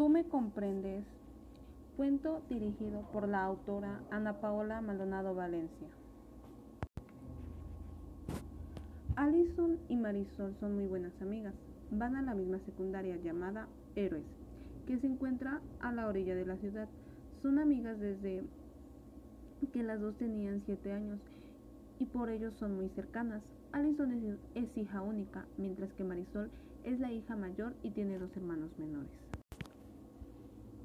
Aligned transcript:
Tú 0.00 0.08
me 0.08 0.24
comprendes. 0.24 1.04
Cuento 1.98 2.40
dirigido 2.48 3.02
por 3.12 3.28
la 3.28 3.44
autora 3.44 4.00
Ana 4.10 4.40
Paola 4.40 4.80
Maldonado 4.80 5.34
Valencia. 5.34 5.88
Alison 9.16 9.76
y 9.90 9.96
Marisol 9.96 10.56
son 10.58 10.76
muy 10.76 10.86
buenas 10.86 11.12
amigas. 11.20 11.52
Van 11.90 12.16
a 12.16 12.22
la 12.22 12.32
misma 12.32 12.58
secundaria 12.60 13.14
llamada 13.22 13.68
Héroes, 13.94 14.24
que 14.86 14.96
se 14.96 15.06
encuentra 15.06 15.60
a 15.80 15.92
la 15.92 16.06
orilla 16.06 16.34
de 16.34 16.46
la 16.46 16.56
ciudad. 16.56 16.88
Son 17.42 17.58
amigas 17.58 18.00
desde 18.00 18.42
que 19.70 19.82
las 19.82 20.00
dos 20.00 20.16
tenían 20.16 20.62
siete 20.64 20.92
años 20.92 21.18
y 21.98 22.06
por 22.06 22.30
ello 22.30 22.52
son 22.52 22.74
muy 22.74 22.88
cercanas. 22.96 23.42
Alison 23.72 24.38
es 24.54 24.78
hija 24.78 25.02
única, 25.02 25.44
mientras 25.58 25.92
que 25.92 26.04
Marisol 26.04 26.48
es 26.84 26.98
la 27.00 27.12
hija 27.12 27.36
mayor 27.36 27.74
y 27.82 27.90
tiene 27.90 28.18
dos 28.18 28.34
hermanos 28.34 28.70
menores. 28.78 29.29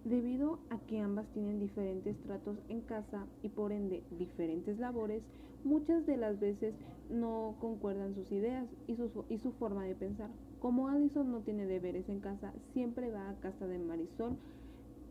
Debido 0.05 0.59
a 0.69 0.77
que 0.85 0.99
ambas 0.99 1.25
tienen 1.33 1.59
diferentes 1.59 2.15
tratos 2.21 2.59
en 2.69 2.81
casa 2.81 3.25
y 3.41 3.49
por 3.49 3.71
ende 3.71 4.03
diferentes 4.11 4.77
labores, 4.77 5.23
muchas 5.63 6.05
de 6.05 6.15
las 6.15 6.39
veces 6.39 6.75
no 7.09 7.55
concuerdan 7.59 8.13
sus 8.13 8.31
ideas 8.31 8.67
y 8.85 8.95
su, 9.39 9.51
forma 9.53 9.83
de 9.83 9.95
pensar. 9.95 10.29
Como 10.59 10.89
Alison 10.89 11.31
no 11.31 11.39
tiene 11.41 11.65
deberes 11.65 12.07
en 12.07 12.19
casa, 12.19 12.53
siempre 12.71 13.09
va 13.09 13.31
a 13.31 13.39
casa 13.39 13.65
de 13.65 13.79
Marisol, 13.79 14.37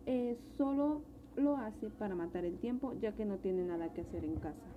eh, 0.07 0.39
solo 0.57 1.03
lo 1.35 1.57
hace 1.57 1.91
para 1.99 2.15
matar 2.15 2.45
el 2.45 2.57
tiempo 2.61 2.95
ya 3.01 3.11
que 3.17 3.25
no 3.25 3.39
tiene 3.39 3.65
nada 3.65 3.93
que 3.93 4.03
hacer 4.03 4.25
en 4.25 4.37
casa. 4.37 4.71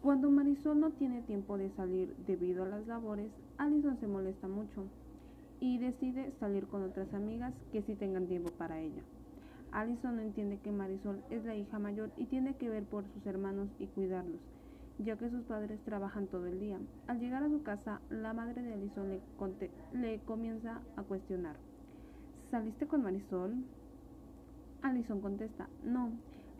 Cuando 0.00 0.30
Marisol 0.30 0.80
no 0.80 0.90
tiene 0.92 1.20
tiempo 1.20 1.58
de 1.58 1.68
salir 1.76 2.14
debido 2.26 2.64
a 2.64 2.68
las 2.68 2.86
labores, 2.86 3.30
Alison 3.58 3.98
se 4.00 4.06
molesta 4.06 4.48
mucho 4.48 4.84
y 5.60 5.78
decide 5.78 6.32
salir 6.38 6.66
con 6.66 6.82
otras 6.82 7.12
amigas 7.14 7.54
que 7.72 7.82
sí 7.82 7.94
tengan 7.94 8.26
tiempo 8.26 8.50
para 8.52 8.80
ella. 8.80 9.02
Alison 9.72 10.16
no 10.16 10.22
entiende 10.22 10.58
que 10.58 10.72
Marisol 10.72 11.22
es 11.30 11.44
la 11.44 11.54
hija 11.54 11.78
mayor 11.78 12.10
y 12.16 12.26
tiene 12.26 12.54
que 12.54 12.70
ver 12.70 12.84
por 12.84 13.04
sus 13.12 13.26
hermanos 13.26 13.68
y 13.78 13.86
cuidarlos, 13.86 14.40
ya 14.98 15.16
que 15.16 15.28
sus 15.28 15.44
padres 15.44 15.80
trabajan 15.84 16.26
todo 16.28 16.46
el 16.46 16.60
día. 16.60 16.78
Al 17.06 17.20
llegar 17.20 17.42
a 17.42 17.48
su 17.48 17.62
casa, 17.62 18.00
la 18.08 18.32
madre 18.32 18.62
de 18.62 18.74
Alison 18.74 19.20
le, 19.92 20.18
comienza 20.20 20.80
a 20.96 21.02
cuestionar. 21.02 21.56
¿Saliste 22.50 22.86
con 22.86 23.02
Marisol? 23.02 23.54
Alison 24.82 25.20
contesta, 25.20 25.68
no, 25.84 26.12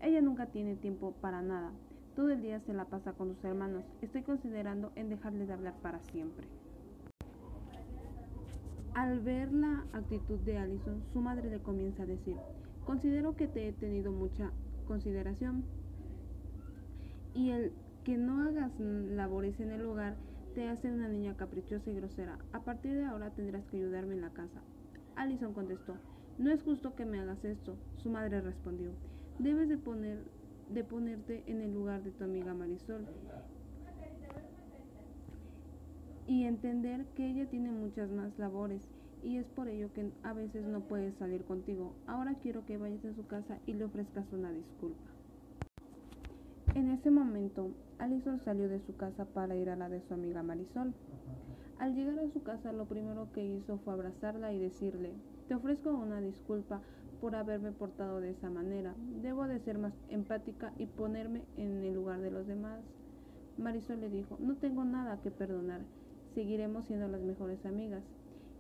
ella 0.03 0.21
nunca 0.21 0.47
tiene 0.47 0.77
tiempo 0.77 1.13
para 1.21 1.43
nada. 1.43 1.71
Todo 2.17 2.31
el 2.31 2.43
día 2.43 2.61
se 2.61 2.73
la 2.73 2.87
pasa 2.87 3.13
con 3.13 3.35
sus 3.35 3.45
hermanos. 3.45 3.85
Estoy 4.01 4.23
considerando 4.23 4.91
en 4.95 5.11
dejarle 5.11 5.47
de 5.47 5.53
hablar 5.53 5.75
para 5.83 6.01
siempre. 6.01 6.47
Al 8.97 9.21
ver 9.21 9.53
la 9.53 9.85
actitud 9.93 10.39
de 10.39 10.57
Allison, 10.57 11.05
su 11.13 11.21
madre 11.21 11.51
le 11.51 11.61
comienza 11.61 12.05
a 12.05 12.07
decir, 12.07 12.35
considero 12.87 13.37
que 13.37 13.47
te 13.47 13.69
he 13.69 13.73
tenido 13.75 14.11
mucha 14.11 14.51
consideración 14.87 15.65
y 17.35 17.51
el 17.51 17.75
que 18.05 18.17
no 18.17 18.49
hagas 18.49 18.73
labores 18.81 19.61
en 19.61 19.73
el 19.73 19.85
hogar 19.85 20.17
te 20.55 20.67
hace 20.67 20.91
una 20.91 21.09
niña 21.09 21.37
caprichosa 21.37 21.91
y 21.91 21.95
grosera. 21.95 22.39
A 22.55 22.61
partir 22.61 22.95
de 22.95 23.05
ahora 23.05 23.29
tendrás 23.35 23.67
que 23.67 23.77
ayudarme 23.77 24.15
en 24.15 24.23
la 24.23 24.31
casa. 24.31 24.63
Allison 25.15 25.53
contestó, 25.53 25.95
no 26.39 26.51
es 26.51 26.63
justo 26.63 26.95
que 26.97 27.05
me 27.05 27.21
hagas 27.21 27.45
esto. 27.45 27.77
Su 27.99 28.09
madre 28.09 28.41
respondió, 28.41 28.93
debes 29.39 29.69
de 29.69 29.77
poner 29.77 30.25
de 30.71 30.85
ponerte 30.85 31.45
en 31.47 31.61
el 31.61 31.75
lugar 31.75 32.03
de 32.03 32.13
tu 32.13 32.25
amiga 32.25 32.55
Marisol 32.55 33.07
y 36.27 36.45
entender 36.45 37.05
que 37.15 37.29
ella 37.29 37.47
tiene 37.49 37.71
muchas 37.71 38.11
más 38.11 38.37
labores 38.39 38.83
y 39.23 39.39
es 39.39 39.47
por 39.47 39.69
ello 39.69 39.93
que 39.93 40.11
a 40.23 40.33
veces 40.33 40.65
no 40.67 40.81
puede 40.81 41.13
salir 41.13 41.45
contigo. 41.45 41.95
Ahora 42.07 42.35
quiero 42.43 42.65
que 42.65 42.77
vayas 42.77 43.05
a 43.05 43.15
su 43.15 43.27
casa 43.27 43.59
y 43.67 43.75
le 43.75 43.85
ofrezcas 43.85 44.33
una 44.33 44.51
disculpa. 44.51 45.11
En 46.75 46.91
ese 46.91 47.11
momento, 47.11 47.71
Alison 47.99 48.39
salió 48.45 48.69
de 48.69 48.81
su 48.81 48.97
casa 48.97 49.25
para 49.25 49.57
ir 49.57 49.71
a 49.71 49.77
la 49.77 49.89
de 49.89 50.03
su 50.03 50.15
amiga 50.15 50.43
Marisol. 50.43 50.93
Al 51.79 51.95
llegar 51.95 52.19
a 52.19 52.31
su 52.31 52.43
casa, 52.43 52.73
lo 52.73 52.87
primero 52.87 53.33
que 53.33 53.45
hizo 53.45 53.79
fue 53.79 53.95
abrazarla 53.95 54.53
y 54.53 54.59
decirle, 54.59 55.13
te 55.49 55.55
ofrezco 55.55 55.91
una 55.91 56.21
disculpa 56.21 56.83
por 57.21 57.35
haberme 57.35 57.73
portado 57.73 58.21
de 58.21 58.31
esa 58.31 58.51
manera. 58.51 58.95
Debo 59.23 59.47
de 59.47 59.59
ser 59.61 59.79
más 59.79 59.95
empática 60.09 60.73
y 60.79 60.87
ponerme 60.87 61.43
en 61.57 61.83
el 61.83 61.95
lugar 61.95 62.21
de 62.21 62.31
los 62.31 62.47
demás. 62.47 62.81
Marisol 63.57 64.01
le 64.01 64.11
dijo, 64.11 64.37
no 64.39 64.57
tengo 64.57 64.85
nada 64.85 65.21
que 65.23 65.31
perdonar, 65.31 65.81
seguiremos 66.37 66.85
siendo 66.85 67.09
las 67.09 67.23
mejores 67.23 67.65
amigas. 67.65 68.03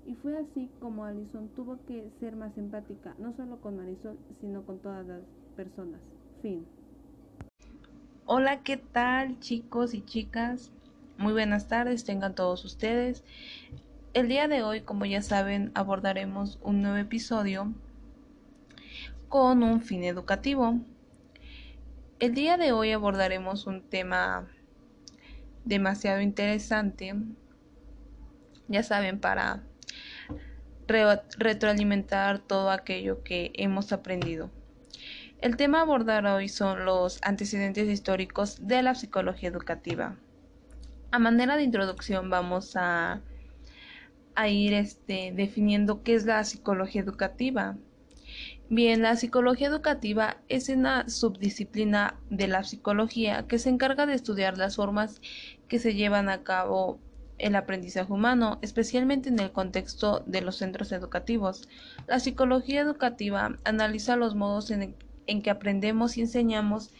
Y 0.06 0.14
fue 0.14 0.36
así 0.38 0.70
como 0.80 1.04
Alison 1.04 1.48
tuvo 1.50 1.78
que 1.86 2.10
ser 2.18 2.34
más 2.34 2.56
empática, 2.56 3.14
no 3.18 3.34
solo 3.36 3.60
con 3.60 3.76
Marisol, 3.76 4.18
sino 4.40 4.64
con 4.64 4.78
todas 4.78 5.06
las 5.06 5.20
personas. 5.56 6.00
Fin. 6.40 6.66
Hola, 8.24 8.62
¿qué 8.62 8.78
tal 8.78 9.38
chicos 9.40 9.92
y 9.92 10.02
chicas? 10.02 10.72
Muy 11.18 11.34
buenas 11.34 11.68
tardes, 11.68 12.04
tengan 12.04 12.34
todos 12.34 12.64
ustedes. 12.64 13.24
El 14.14 14.28
día 14.28 14.48
de 14.48 14.62
hoy, 14.62 14.80
como 14.80 15.04
ya 15.04 15.20
saben, 15.20 15.70
abordaremos 15.74 16.58
un 16.62 16.80
nuevo 16.80 16.96
episodio 16.96 17.74
con 19.28 19.62
un 19.62 19.82
fin 19.82 20.02
educativo. 20.02 20.80
El 22.20 22.34
día 22.34 22.56
de 22.56 22.72
hoy 22.72 22.92
abordaremos 22.92 23.66
un 23.66 23.82
tema 23.82 24.48
demasiado 25.66 26.22
interesante, 26.22 27.14
ya 28.68 28.82
saben, 28.82 29.20
para 29.20 29.62
retroalimentar 31.38 32.38
todo 32.38 32.70
aquello 32.70 33.22
que 33.22 33.52
hemos 33.54 33.92
aprendido. 33.92 34.50
El 35.40 35.56
tema 35.56 35.78
a 35.78 35.82
abordar 35.82 36.26
hoy 36.26 36.48
son 36.48 36.84
los 36.84 37.18
antecedentes 37.22 37.88
históricos 37.88 38.66
de 38.66 38.82
la 38.82 38.94
psicología 38.94 39.48
educativa. 39.48 40.16
A 41.10 41.18
manera 41.18 41.56
de 41.56 41.64
introducción 41.64 42.30
vamos 42.30 42.74
a, 42.76 43.20
a 44.34 44.48
ir 44.48 44.72
este, 44.74 45.32
definiendo 45.34 46.02
qué 46.02 46.14
es 46.14 46.24
la 46.24 46.42
psicología 46.44 47.02
educativa. 47.02 47.76
Bien, 48.68 49.02
la 49.02 49.14
psicología 49.14 49.68
educativa 49.68 50.38
es 50.48 50.68
una 50.68 51.08
subdisciplina 51.08 52.18
de 52.30 52.48
la 52.48 52.64
psicología 52.64 53.46
que 53.46 53.58
se 53.58 53.68
encarga 53.68 54.06
de 54.06 54.14
estudiar 54.14 54.58
las 54.58 54.76
formas 54.76 55.20
que 55.68 55.78
se 55.78 55.94
llevan 55.94 56.28
a 56.28 56.42
cabo 56.42 56.98
el 57.38 57.56
aprendizaje 57.56 58.12
humano, 58.12 58.58
especialmente 58.62 59.28
en 59.28 59.38
el 59.38 59.52
contexto 59.52 60.22
de 60.26 60.40
los 60.40 60.56
centros 60.56 60.92
educativos. 60.92 61.68
La 62.06 62.20
psicología 62.20 62.80
educativa 62.80 63.58
analiza 63.64 64.16
los 64.16 64.34
modos 64.34 64.70
en, 64.70 64.94
que 65.42 65.50
aprendemos 65.50 66.16
y 66.16 66.22
enseñamos 66.22 66.92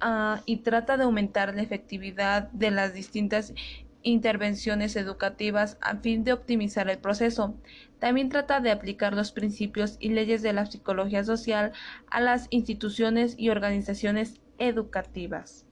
ah, 0.00 0.40
y 0.46 0.58
trata 0.58 0.96
de 0.96 1.04
aumentar 1.04 1.54
la 1.54 1.62
efectividad 1.62 2.50
de 2.52 2.70
las 2.70 2.94
distintas 2.94 3.54
intervenciones 4.02 4.96
educativas 4.96 5.78
a 5.80 5.96
fin 5.96 6.24
de 6.24 6.32
optimizar 6.32 6.90
el 6.90 6.98
proceso. 6.98 7.54
También 7.98 8.28
trata 8.28 8.60
de 8.60 8.72
aplicar 8.72 9.14
los 9.14 9.32
principios 9.32 9.96
y 10.00 10.10
leyes 10.10 10.42
de 10.42 10.52
la 10.52 10.66
psicología 10.66 11.22
social 11.24 11.72
a 12.10 12.20
las 12.20 12.48
instituciones 12.50 13.34
y 13.38 13.50
organizaciones 13.50 14.40
educativas. 14.58 15.66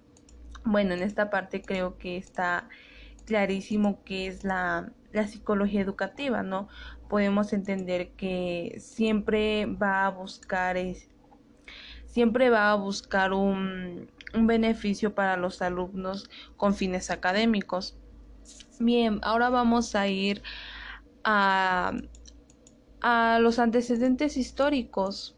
Bueno, 0.65 0.95
en 0.95 1.03
esta 1.03 1.31
parte 1.31 1.63
creo 1.63 1.99
que 1.99 2.17
está 2.17 2.69
clarísimo 3.31 4.03
que 4.03 4.27
es 4.27 4.43
la, 4.43 4.91
psicología 5.29 5.81
educativa, 5.81 6.43
¿no? 6.43 6.67
Podemos 7.09 7.53
entender 7.53 8.11
que 8.17 8.77
siempre 8.81 9.67
va 9.67 10.07
a 10.07 10.11
buscar 10.11 10.77
siempre 12.07 12.51
va 12.51 12.73
a 12.73 12.75
buscar 12.75 13.33
un, 13.33 14.11
un 14.35 14.47
beneficio 14.49 15.15
para 15.15 15.37
los 15.37 15.63
alumnos 15.63 16.29
con 16.57 16.75
fines 16.75 17.09
académicos. 17.09 17.97
Bien, 18.81 19.21
ahora 19.23 19.49
vamos 19.49 19.95
a 19.95 20.09
ir 20.09 20.43
a, 21.23 21.93
a 23.01 23.39
los 23.41 23.61
antecedentes 23.61 24.37
históricos. 24.37 25.37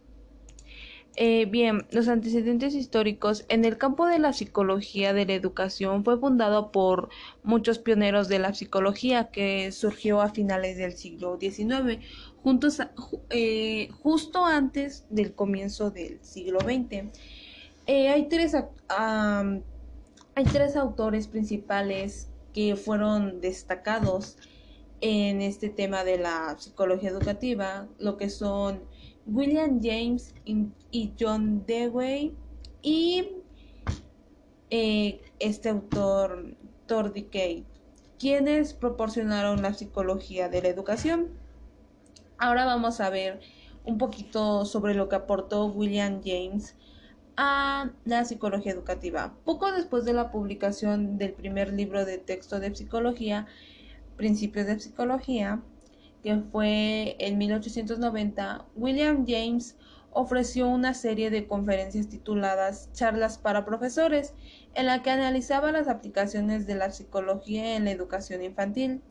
Eh, 1.16 1.44
bien, 1.44 1.86
los 1.90 2.08
antecedentes 2.08 2.74
históricos 2.74 3.44
en 3.50 3.66
el 3.66 3.76
campo 3.76 4.06
de 4.06 4.18
la 4.18 4.32
psicología 4.32 5.12
de 5.12 5.26
la 5.26 5.34
educación 5.34 6.04
fue 6.04 6.18
fundado 6.18 6.72
por 6.72 7.10
muchos 7.42 7.78
pioneros 7.78 8.28
de 8.28 8.38
la 8.38 8.54
psicología 8.54 9.30
que 9.30 9.72
surgió 9.72 10.22
a 10.22 10.30
finales 10.30 10.78
del 10.78 10.92
siglo 10.92 11.38
XIX, 11.38 11.98
juntos 12.42 12.80
eh, 13.28 13.90
justo 14.02 14.46
antes 14.46 15.04
del 15.10 15.34
comienzo 15.34 15.90
del 15.90 16.18
siglo 16.24 16.60
XX. 16.60 17.10
Eh, 17.86 18.08
hay, 18.08 18.28
tres, 18.28 18.56
hay 18.88 20.44
tres 20.50 20.76
autores 20.76 21.28
principales 21.28 22.30
que 22.54 22.74
fueron 22.74 23.42
destacados 23.42 24.38
en 25.02 25.42
este 25.42 25.68
tema 25.68 26.04
de 26.04 26.16
la 26.16 26.56
psicología 26.58 27.10
educativa, 27.10 27.86
lo 27.98 28.16
que 28.16 28.30
son 28.30 28.80
William 29.26 29.80
James 29.82 30.34
y 30.44 31.12
John 31.18 31.64
Dewey 31.66 32.34
y 32.82 33.28
eh, 34.70 35.20
este 35.38 35.68
autor 35.68 36.56
Kay, 37.30 37.64
quienes 38.18 38.74
proporcionaron 38.74 39.62
la 39.62 39.72
psicología 39.72 40.48
de 40.48 40.62
la 40.62 40.68
educación. 40.68 41.28
Ahora 42.36 42.66
vamos 42.66 43.00
a 43.00 43.08
ver 43.08 43.40
un 43.84 43.98
poquito 43.98 44.64
sobre 44.66 44.94
lo 44.94 45.08
que 45.08 45.16
aportó 45.16 45.66
William 45.66 46.20
James 46.22 46.76
a 47.36 47.90
la 48.04 48.24
psicología 48.24 48.72
educativa. 48.72 49.34
Poco 49.44 49.72
después 49.72 50.04
de 50.04 50.12
la 50.12 50.30
publicación 50.30 51.16
del 51.16 51.32
primer 51.32 51.72
libro 51.72 52.04
de 52.04 52.18
texto 52.18 52.60
de 52.60 52.74
psicología, 52.74 53.46
Principios 54.16 54.66
de 54.66 54.78
Psicología, 54.78 55.62
que 56.22 56.36
fue 56.52 57.16
en 57.18 57.38
1890, 57.38 58.64
William 58.76 59.24
James 59.26 59.76
ofreció 60.12 60.68
una 60.68 60.94
serie 60.94 61.30
de 61.30 61.46
conferencias 61.46 62.08
tituladas 62.08 62.90
Charlas 62.92 63.38
para 63.38 63.64
profesores, 63.64 64.34
en 64.74 64.86
la 64.86 65.02
que 65.02 65.10
analizaba 65.10 65.72
las 65.72 65.88
aplicaciones 65.88 66.66
de 66.66 66.74
la 66.74 66.90
psicología 66.90 67.76
en 67.76 67.84
la 67.84 67.90
educación 67.90 68.42
infantil. 68.42 69.02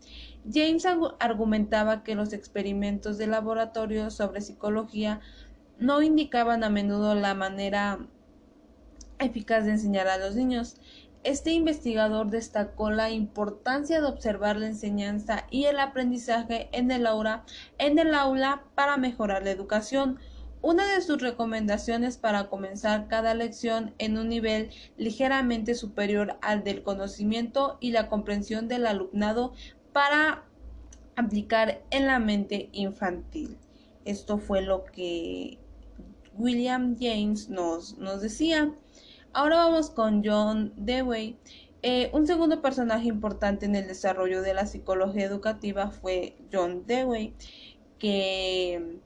James 0.51 0.85
argumentaba 1.19 2.03
que 2.03 2.15
los 2.15 2.33
experimentos 2.33 3.17
de 3.17 3.27
laboratorio 3.27 4.11
sobre 4.11 4.41
psicología 4.41 5.21
no 5.79 6.01
indicaban 6.01 6.63
a 6.63 6.69
menudo 6.69 7.15
la 7.15 7.33
manera 7.33 7.99
eficaz 9.19 9.65
de 9.65 9.71
enseñar 9.71 10.07
a 10.07 10.17
los 10.17 10.35
niños. 10.35 10.77
Este 11.23 11.51
investigador 11.51 12.31
destacó 12.31 12.89
la 12.89 13.11
importancia 13.11 14.01
de 14.01 14.07
observar 14.07 14.57
la 14.57 14.65
enseñanza 14.65 15.45
y 15.51 15.65
el 15.65 15.79
aprendizaje 15.79 16.67
en 16.71 16.89
el 16.89 17.05
aula, 17.05 18.63
para 18.73 18.97
mejorar 18.97 19.43
la 19.43 19.51
educación. 19.51 20.17
Una 20.63 20.95
de 20.95 21.01
sus 21.01 21.21
recomendaciones 21.21 22.17
para 22.17 22.49
comenzar 22.49 23.07
cada 23.07 23.35
lección 23.35 23.93
en 23.99 24.17
un 24.17 24.29
nivel 24.29 24.71
ligeramente 24.97 25.75
superior 25.75 26.37
al 26.41 26.63
del 26.63 26.81
conocimiento 26.81 27.77
y 27.79 27.91
la 27.91 28.09
comprensión 28.09 28.67
del 28.67 28.87
alumnado 28.87 29.53
para 29.93 30.45
aplicar 31.15 31.83
en 31.91 32.07
la 32.07 32.17
mente 32.17 32.69
infantil. 32.71 33.57
Esto 34.05 34.39
fue 34.39 34.63
lo 34.63 34.85
que 34.85 35.59
William 36.35 36.95
James 36.99 37.49
nos 37.49 38.21
decía. 38.21 38.73
Ahora 39.33 39.57
vamos 39.57 39.89
con 39.89 40.23
John 40.25 40.73
Dewey. 40.75 41.37
Eh, 41.83 42.09
un 42.13 42.27
segundo 42.27 42.61
personaje 42.61 43.07
importante 43.07 43.65
en 43.65 43.75
el 43.75 43.87
desarrollo 43.87 44.41
de 44.41 44.53
la 44.53 44.65
psicología 44.65 45.25
educativa 45.25 45.89
fue 45.89 46.35
John 46.51 46.85
Dewey, 46.85 47.33
que 47.97 48.99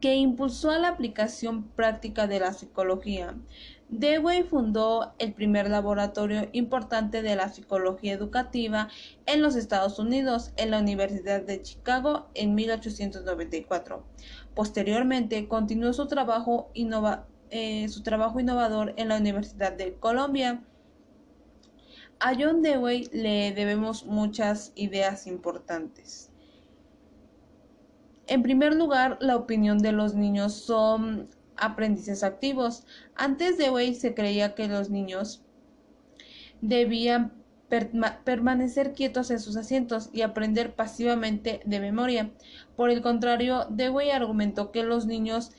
que 0.00 0.14
impulsó 0.16 0.70
a 0.70 0.78
la 0.78 0.88
aplicación 0.88 1.64
práctica 1.68 2.26
de 2.26 2.40
la 2.40 2.52
psicología. 2.52 3.36
Dewey 3.88 4.42
fundó 4.42 5.12
el 5.18 5.34
primer 5.34 5.68
laboratorio 5.68 6.48
importante 6.52 7.20
de 7.20 7.36
la 7.36 7.50
psicología 7.50 8.14
educativa 8.14 8.88
en 9.26 9.42
los 9.42 9.54
Estados 9.54 9.98
Unidos, 9.98 10.52
en 10.56 10.70
la 10.70 10.78
Universidad 10.78 11.42
de 11.42 11.60
Chicago, 11.60 12.28
en 12.34 12.54
1894. 12.54 14.04
Posteriormente, 14.54 15.46
continuó 15.46 15.92
su 15.92 16.06
trabajo, 16.06 16.70
eh, 17.54 17.86
su 17.90 18.02
trabajo 18.02 18.40
innovador 18.40 18.94
en 18.96 19.08
la 19.08 19.18
Universidad 19.18 19.72
de 19.72 19.94
Columbia. 19.94 20.64
A 22.18 22.34
John 22.34 22.62
Dewey 22.62 23.10
le 23.12 23.52
debemos 23.52 24.06
muchas 24.06 24.72
ideas 24.74 25.26
importantes. 25.26 26.30
En 28.26 28.42
primer 28.42 28.74
lugar, 28.74 29.18
la 29.20 29.36
opinión 29.36 29.78
de 29.80 29.92
los 29.92 30.14
niños 30.14 30.54
son 30.54 31.28
aprendices 31.58 32.22
activos. 32.22 32.86
Antes 33.16 33.58
de 33.58 33.68
hoy 33.68 33.94
se 33.94 34.14
creía 34.14 34.54
que 34.54 34.68
los 34.68 34.88
niños 34.88 35.44
debían 36.62 37.34
permanecer 38.24 38.92
quietos 38.92 39.30
en 39.30 39.40
sus 39.40 39.56
asientos 39.56 40.10
y 40.12 40.22
aprender 40.22 40.74
pasivamente 40.74 41.60
de 41.64 41.80
memoria. 41.80 42.30
Por 42.76 42.90
el 42.90 43.00
contrario, 43.00 43.66
Dewey 43.70 44.10
argumentó 44.10 44.72
que 44.72 44.82
los 44.82 45.06
niños 45.06 45.52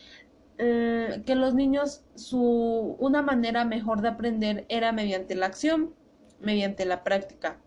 eh, 0.57 1.23
que 1.25 1.35
los 1.35 1.55
niños 1.55 2.03
su 2.15 2.95
una 2.99 3.21
manera 3.21 3.65
mejor 3.65 4.01
de 4.01 4.09
aprender 4.09 4.65
era 4.69 4.91
mediante 4.91 5.35
la 5.35 5.47
acción, 5.47 5.93
mediante 6.39 6.85
la 6.85 7.03
práctica. 7.03 7.57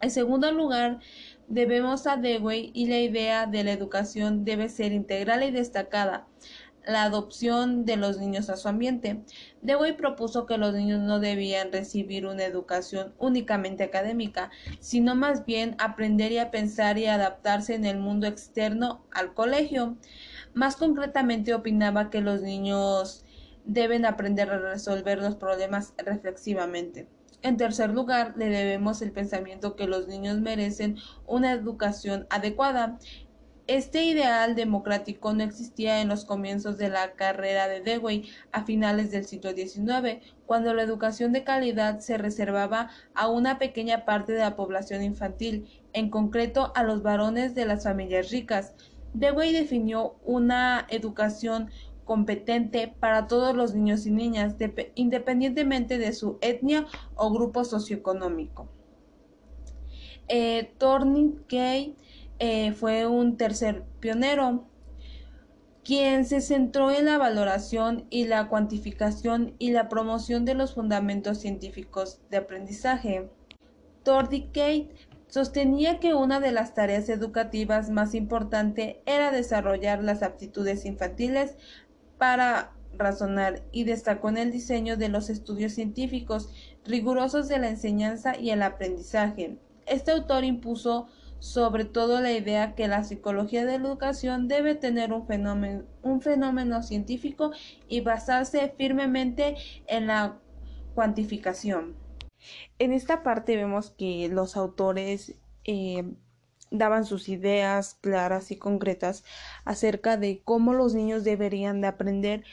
En 0.00 0.10
segundo 0.10 0.50
lugar, 0.52 1.00
debemos 1.48 2.06
a 2.06 2.16
Dewey 2.16 2.70
y 2.74 2.86
la 2.86 3.00
idea 3.00 3.46
de 3.46 3.64
la 3.64 3.72
educación 3.72 4.44
debe 4.44 4.68
ser 4.68 4.92
integral 4.92 5.42
y 5.42 5.50
destacada 5.50 6.26
la 6.86 7.04
adopción 7.04 7.84
de 7.84 7.96
los 7.96 8.18
niños 8.18 8.50
a 8.50 8.56
su 8.56 8.68
ambiente. 8.68 9.20
Dewey 9.62 9.96
propuso 9.96 10.46
que 10.46 10.58
los 10.58 10.74
niños 10.74 11.00
no 11.00 11.20
debían 11.20 11.72
recibir 11.72 12.26
una 12.26 12.44
educación 12.44 13.14
únicamente 13.18 13.84
académica, 13.84 14.50
sino 14.80 15.14
más 15.14 15.46
bien 15.46 15.76
aprender 15.78 16.32
y 16.32 16.38
a 16.38 16.50
pensar 16.50 16.98
y 16.98 17.06
adaptarse 17.06 17.74
en 17.74 17.84
el 17.84 17.98
mundo 17.98 18.26
externo 18.26 19.04
al 19.12 19.34
colegio. 19.34 19.96
Más 20.54 20.76
concretamente 20.76 21.52
opinaba 21.52 22.10
que 22.10 22.20
los 22.20 22.40
niños 22.40 23.24
deben 23.64 24.06
aprender 24.06 24.50
a 24.50 24.58
resolver 24.58 25.18
los 25.18 25.34
problemas 25.34 25.94
reflexivamente. 25.98 27.08
En 27.42 27.56
tercer 27.56 27.90
lugar, 27.90 28.34
le 28.36 28.48
debemos 28.48 29.02
el 29.02 29.12
pensamiento 29.12 29.76
que 29.76 29.86
los 29.86 30.06
niños 30.06 30.40
merecen 30.40 30.96
una 31.26 31.52
educación 31.52 32.26
adecuada. 32.30 32.98
Este 33.66 34.04
ideal 34.04 34.54
democrático 34.54 35.34
no 35.34 35.42
existía 35.42 36.00
en 36.00 36.08
los 36.08 36.24
comienzos 36.24 36.78
de 36.78 36.88
la 36.88 37.12
carrera 37.12 37.66
de 37.66 37.80
Dewey 37.80 38.30
a 38.52 38.64
finales 38.64 39.10
del 39.10 39.26
siglo 39.26 39.52
XIX, 39.52 40.22
cuando 40.46 40.72
la 40.72 40.82
educación 40.82 41.32
de 41.32 41.44
calidad 41.44 41.98
se 41.98 42.16
reservaba 42.16 42.90
a 43.14 43.28
una 43.28 43.58
pequeña 43.58 44.04
parte 44.04 44.32
de 44.32 44.40
la 44.40 44.54
población 44.54 45.02
infantil, 45.02 45.68
en 45.92 46.10
concreto 46.10 46.72
a 46.74 46.82
los 46.82 47.02
varones 47.02 47.54
de 47.54 47.66
las 47.66 47.84
familias 47.84 48.30
ricas. 48.30 48.74
Dewey 49.14 49.52
definió 49.52 50.16
una 50.24 50.86
educación 50.90 51.70
competente 52.04 52.94
para 53.00 53.26
todos 53.28 53.56
los 53.56 53.74
niños 53.74 54.06
y 54.06 54.10
niñas, 54.10 54.56
independientemente 54.94 55.98
de 55.98 56.12
su 56.12 56.38
etnia 56.40 56.86
o 57.14 57.32
grupo 57.32 57.64
socioeconómico. 57.64 58.68
Eh, 60.28 60.72
eh, 62.38 62.72
fue 62.72 63.06
un 63.06 63.36
tercer 63.36 63.84
pionero, 64.00 64.64
quien 65.84 66.24
se 66.24 66.40
centró 66.40 66.90
en 66.90 67.04
la 67.04 67.18
valoración 67.18 68.06
y 68.10 68.26
la 68.26 68.48
cuantificación 68.48 69.54
y 69.58 69.70
la 69.70 69.88
promoción 69.88 70.44
de 70.44 70.54
los 70.54 70.74
fundamentos 70.74 71.38
científicos 71.38 72.20
de 72.30 72.38
aprendizaje. 72.38 73.28
Kate 74.04 74.88
sostenía 75.34 75.98
que 75.98 76.14
una 76.14 76.38
de 76.38 76.52
las 76.52 76.74
tareas 76.74 77.08
educativas 77.08 77.90
más 77.90 78.14
importantes 78.14 78.98
era 79.04 79.32
desarrollar 79.32 80.04
las 80.04 80.22
aptitudes 80.22 80.84
infantiles 80.84 81.56
para 82.18 82.70
razonar 82.96 83.64
y 83.72 83.82
destacó 83.82 84.28
en 84.28 84.36
el 84.36 84.52
diseño 84.52 84.96
de 84.96 85.08
los 85.08 85.30
estudios 85.30 85.72
científicos 85.72 86.50
rigurosos 86.84 87.48
de 87.48 87.58
la 87.58 87.68
enseñanza 87.68 88.38
y 88.38 88.50
el 88.50 88.62
aprendizaje. 88.62 89.58
Este 89.86 90.12
autor 90.12 90.44
impuso 90.44 91.08
sobre 91.40 91.84
todo 91.84 92.20
la 92.20 92.30
idea 92.30 92.76
que 92.76 92.86
la 92.86 93.02
psicología 93.02 93.66
de 93.66 93.80
la 93.80 93.88
educación 93.88 94.46
debe 94.46 94.76
tener 94.76 95.12
un 95.12 95.26
fenómeno, 95.26 95.82
un 96.02 96.20
fenómeno 96.20 96.80
científico 96.84 97.50
y 97.88 98.02
basarse 98.02 98.72
firmemente 98.78 99.56
en 99.88 100.06
la 100.06 100.38
cuantificación. 100.94 102.03
En 102.78 102.92
esta 102.92 103.22
parte 103.22 103.56
vemos 103.56 103.90
que 103.90 104.28
los 104.28 104.56
autores 104.56 105.34
eh, 105.64 106.04
daban 106.70 107.04
sus 107.04 107.28
ideas 107.28 107.94
claras 108.00 108.50
y 108.50 108.56
concretas 108.56 109.24
acerca 109.64 110.16
de 110.16 110.42
cómo 110.44 110.74
los 110.74 110.94
niños 110.94 111.24
deberían 111.24 111.80
de 111.80 111.88
aprender, 111.88 112.44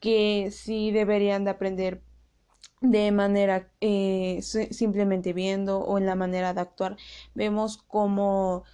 que 0.00 0.50
sí 0.50 0.90
deberían 0.90 1.44
de 1.44 1.50
aprender 1.50 2.02
de 2.80 3.10
manera 3.12 3.70
eh, 3.80 4.40
simplemente 4.42 5.32
viendo 5.32 5.80
o 5.80 5.98
en 5.98 6.06
la 6.06 6.14
manera 6.14 6.54
de 6.54 6.60
actuar. 6.60 6.96
Vemos 7.34 7.78
cómo 7.78 8.64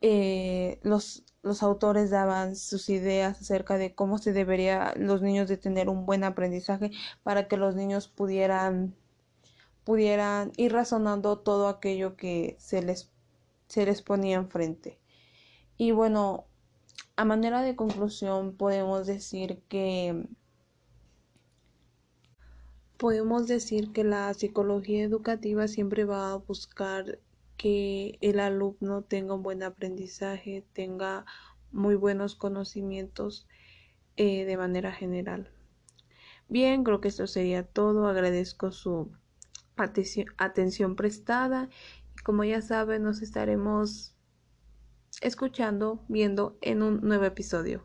eh, 0.00 0.78
los, 0.82 1.24
los 1.42 1.62
autores 1.62 2.10
daban 2.10 2.56
sus 2.56 2.88
ideas 2.90 3.40
acerca 3.40 3.78
de 3.78 3.94
cómo 3.94 4.18
se 4.18 4.32
debería 4.32 4.92
los 4.96 5.22
niños 5.22 5.48
de 5.48 5.56
tener 5.56 5.88
un 5.88 6.06
buen 6.06 6.24
aprendizaje 6.24 6.90
para 7.22 7.48
que 7.48 7.56
los 7.56 7.74
niños 7.74 8.08
pudieran 8.08 8.94
pudieran 9.86 10.52
ir 10.56 10.72
razonando 10.72 11.38
todo 11.38 11.68
aquello 11.68 12.16
que 12.16 12.56
se 12.58 12.82
les 12.82 13.10
se 13.68 13.86
les 13.86 14.02
ponía 14.02 14.36
enfrente. 14.36 14.98
Y 15.78 15.92
bueno, 15.92 16.46
a 17.14 17.24
manera 17.24 17.62
de 17.62 17.76
conclusión 17.76 18.56
podemos 18.56 19.06
decir 19.06 19.62
que 19.68 20.28
podemos 22.96 23.46
decir 23.46 23.92
que 23.92 24.02
la 24.02 24.34
psicología 24.34 25.04
educativa 25.04 25.68
siempre 25.68 26.04
va 26.04 26.32
a 26.32 26.36
buscar 26.36 27.20
que 27.56 28.18
el 28.20 28.40
alumno 28.40 29.02
tenga 29.02 29.34
un 29.34 29.42
buen 29.44 29.62
aprendizaje, 29.62 30.64
tenga 30.72 31.26
muy 31.70 31.94
buenos 31.94 32.34
conocimientos 32.34 33.46
eh, 34.16 34.44
de 34.46 34.56
manera 34.56 34.92
general. 34.92 35.52
Bien, 36.48 36.82
creo 36.84 37.00
que 37.00 37.08
esto 37.08 37.26
sería 37.26 37.64
todo. 37.64 38.08
Agradezco 38.08 38.72
su 38.72 39.10
atención 39.76 40.96
prestada 40.96 41.68
como 42.26 42.42
ya 42.42 42.60
saben, 42.60 43.04
nos 43.04 43.22
estaremos 43.22 44.16
escuchando, 45.20 46.04
viendo 46.08 46.58
en 46.60 46.82
un 46.82 47.00
nuevo 47.02 47.24
episodio. 47.24 47.84